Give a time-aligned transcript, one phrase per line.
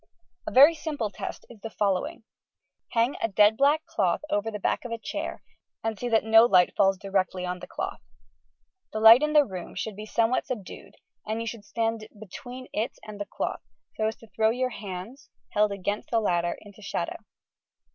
[0.47, 2.23] A very simple test is the following:—
[2.93, 5.43] Hang a dead black cloth over the back of a chair
[5.83, 8.01] and see that no light falls directly on the cloth.
[8.93, 10.95] The light in the room should be somewhat subdued
[11.27, 13.61] and you should stand between it and the cloth,
[13.93, 17.17] so as to throw your hands, held against the latter, into shadow.